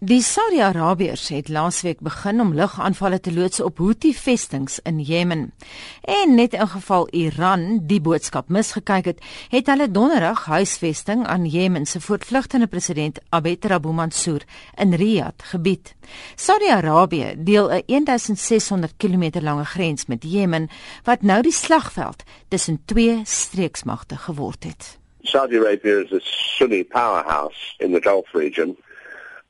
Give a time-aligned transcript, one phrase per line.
[0.00, 5.52] Die Saudi-Arabiërs het laasweek begin om lugaanvalle te loods op Houthi-vestings in Jemen.
[6.00, 9.20] En net in geval Iran die boodskap misgekyk het,
[9.52, 14.40] het hulle donderdag huisvesting aan Jemen se voortvlugtende president Abed Rabbu Mansour
[14.74, 15.94] in Riyadh gebied.
[16.34, 20.68] Saudi-Arabië deel 'n 1600 km lange grens met Jemen
[21.04, 24.98] wat nou die slagveld tussen twee streeksmagte geword het.
[25.22, 28.76] Saudi Arabia is a Sunni powerhouse in the Gulf region.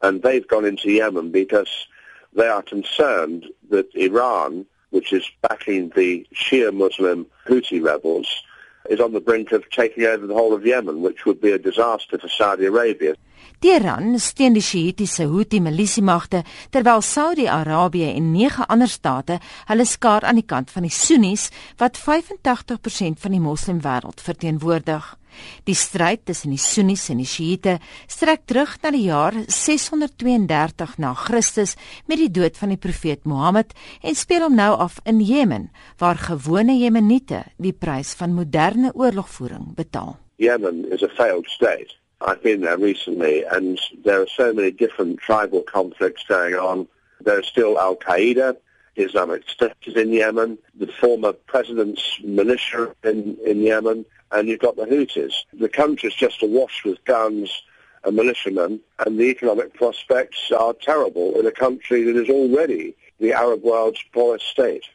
[0.03, 1.87] And they've gone into Yemen because
[2.35, 8.43] they are concerned that Iran, which is backing the Shia Muslim Houthi rebels,
[8.89, 11.59] is on the brink of taking over the whole of Yemen, which would be a
[11.59, 13.15] disaster for Saudi Arabia.
[13.61, 19.37] Teheran steun die Shiïtiese Houthi milisiemagte terwyl Saudi-Arabië en nege ander state
[19.69, 25.20] hulle skaar aan die kant van die Sunnis wat 85% van die moslimwêreld verteenwoordig.
[25.65, 27.79] Die stryd tussen die Sunnis en die Sjiite
[28.11, 31.77] strek terug na die jaar 632 na Christus
[32.07, 36.19] met die dood van die profeet Mohammed en speel hom nou af in Jemen waar
[36.19, 40.17] gewone Jemeniete die prys van moderne oorlogvoering betaal.
[40.37, 41.97] Yemen is a failed state.
[42.21, 46.87] I've been there recently and there are so many different tribal conflicts going on.
[47.25, 48.57] There's still Al-Qaeda,
[48.97, 54.77] Islamic State is in Yemen, the former president's militia in, in Yemen, and you've got
[54.77, 55.35] the Houthis.
[55.53, 57.63] The country's just awash with guns
[58.05, 63.33] and militiamen, and the economic prospects are terrible in a country that is already the
[63.33, 64.89] Arab world's poorest state.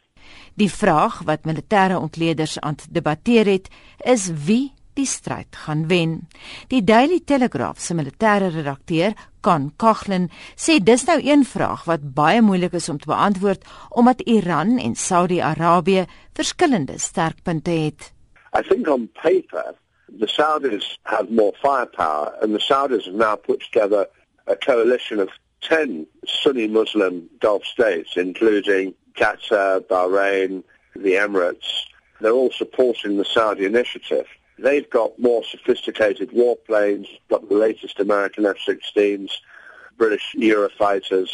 [0.54, 3.68] Die vraag wat militêre ontleeders aan debatteer het,
[4.04, 6.14] is wie die stryd gaan wen.
[6.72, 9.12] Die Daily Telegraph se militêre redakteur,
[9.44, 14.24] Kan Kaglen, sê dis nou een vraag wat baie moeilik is om te beantwoord omdat
[14.26, 18.15] Iran en Saudi-Arabië verskillende sterkpunte het.
[18.56, 19.74] I think on paper,
[20.08, 24.06] the Saudis have more firepower, and the Saudis have now put together
[24.46, 25.28] a coalition of
[25.60, 31.82] 10 Sunni Muslim Gulf states, including Qatar, Bahrain, the Emirates.
[32.22, 34.26] They're all supporting the Saudi initiative.
[34.58, 39.32] They've got more sophisticated warplanes, got the latest American F-16s,
[39.98, 41.28] British Eurofighters,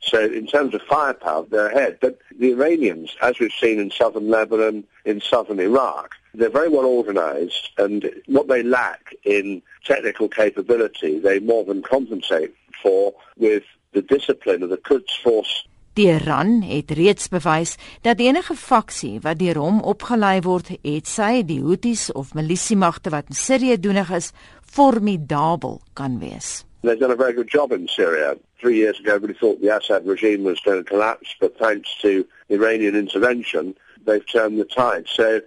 [0.00, 1.98] so in terms of firepower, they're ahead.
[2.00, 6.86] But the Iranians, as we've seen in southern Lebanon, in southern Iraq, they're very well
[6.86, 14.02] organized and what they lack in technical capability, they more than compensate for with the
[14.02, 15.66] discipline of the Quds force.
[15.94, 21.42] Die Iran het reeds bewys dat enige faksie wat deur hom opgelei word, het sy
[21.44, 24.30] die Houthis of milisiemagte wat in Sirië doenig is,
[24.64, 26.62] formidabel kan wees.
[26.80, 28.38] They've done a very good job in Syria.
[28.58, 32.26] Three years ago, everybody thought the Assad regime was going to collapse, but thanks to
[32.48, 33.76] Iranian intervention,
[34.06, 35.04] they've turned the tide.
[35.06, 35.42] So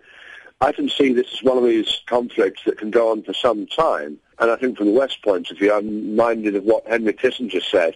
[0.61, 3.67] I can see this as one of these conflicts that can go on for some
[3.67, 4.17] time.
[4.39, 7.61] And I think from the West point of view, I'm reminded of what Henry Kissinger
[7.61, 7.95] said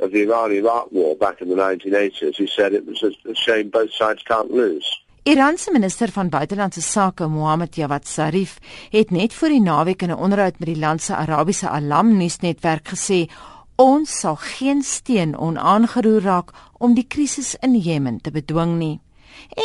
[0.00, 2.36] of the Iran-Iraq war back in the 1980s.
[2.36, 4.86] He said it was a shame both sides can't lose.
[5.24, 8.58] Iranse minister van buitelandse sake Mohammed Javad Zarif
[8.90, 12.88] het net voor die naweek in 'n onderhoud met die land se Arabiese Alam nuusnetwerk
[12.88, 13.30] gesê
[13.76, 19.00] ons sal geen steen onaangeroer raak om die krisis in Jemen te bedwing nie.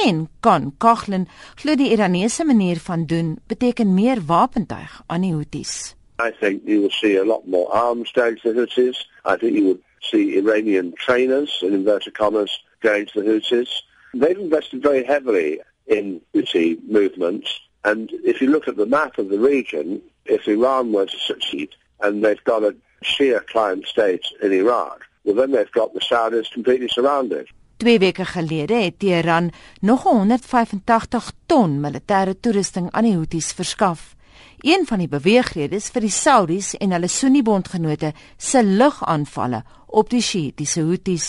[0.05, 5.95] En kan Kaglen glo die Iranese manier van doen beteken meer wapentuig aan die Houthis.
[6.19, 9.05] I think you will see a lot more arms going to the Houthis.
[9.25, 13.69] I think you would see Iranian trainers in inverted commas going to the Houthis.
[14.13, 19.29] They've invested very heavily in Houthi movements, and if you look at the map of
[19.29, 24.51] the region, if Iran were to succeed and they've got a Shia client state in
[24.51, 27.47] Iraq, well then they've got the Saudis completely surrounded.
[27.77, 29.51] Twee weke gelede het Teheran
[29.81, 34.15] nog 185 ton militêre toerusting aan die Houthis verskaf.
[34.57, 40.81] Een van die beweegredes vir die Saudis en hulle Sunni-bondgenote se lugaanvalle op die Shiïtiese
[40.81, 41.27] Houthis.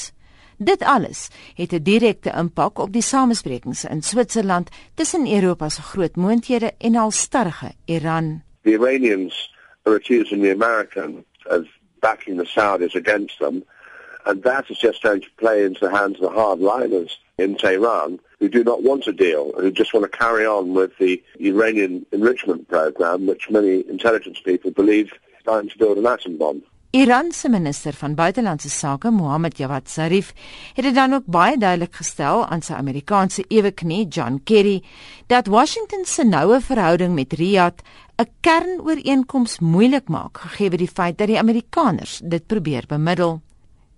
[0.57, 6.17] Dit alles het 'n direkte impak op die samesprekings in Switserland tussen Europa se groot
[6.17, 8.43] moondhede en alstarrige Iran.
[8.63, 11.67] The Iranians are accusing the Americans of
[12.01, 13.65] backing the Saudis against them
[14.29, 18.21] and that is just going to play into the hands of the hardliners in Tehran
[18.39, 21.23] who do not want a deal and who just want to carry on with the
[21.41, 26.63] Iranian enrichment program which many intelligence people believe is time to build an atom bomb.
[26.91, 30.33] Iran se minister van buitelandse sake, Mohammed Javad Zarif,
[30.75, 34.83] het dit dan ook baie duidelik gestel aan sy Amerikaanse eweknie, John Kerry,
[35.27, 37.85] dat Washington se noue verhouding met Riyadh
[38.17, 43.41] 'n kernooreenkoms moeilik maak gegee die feit dat die Amerikaners dit probeer bemiddel.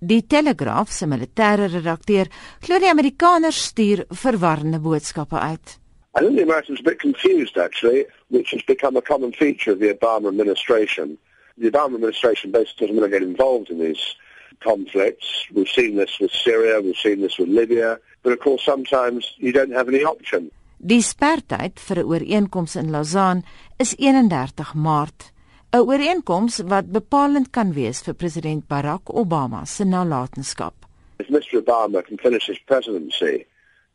[0.00, 2.28] Die Telegraaf se militêre redakteur
[2.64, 5.78] glo die Amerikaners stuur verwarrende boodskappe uit.
[6.16, 9.72] I think the Americans are a bit confused actually, which has become a common feature
[9.72, 11.18] of the Obama administration.
[11.60, 14.16] the Obama administration basically doesn't want to get involved in these
[14.60, 15.46] conflicts.
[15.52, 19.52] We've seen this with Syria, we've seen this with Libya, but of course sometimes you
[19.52, 20.50] don't have any option.
[20.80, 23.44] Die sperdatum vir 'n ooreenkoms in Lausanne
[23.78, 25.32] is 31 Maart,
[25.72, 30.74] 'n ooreenkoms wat bepalend kan wees vir president Barack Obama se nalatenskap.
[31.20, 33.46] If Mr Obama can finish his presidency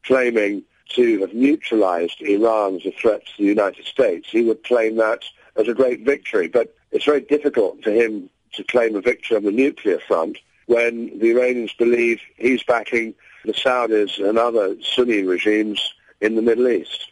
[0.04, 0.64] claiming
[0.96, 5.26] to have neutralized Iran as a threat to the United States, he would claim that
[5.58, 9.44] as a great victory, but it's very difficult for him to claim a victory on
[9.44, 10.38] the nuclear front
[10.68, 13.14] when the Iranians believe he's backing
[13.44, 17.12] the Saudis and other Sunni regimes in the Middle East.